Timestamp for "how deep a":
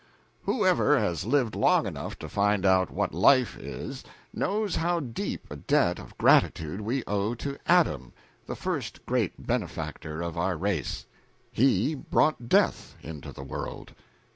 4.77-5.55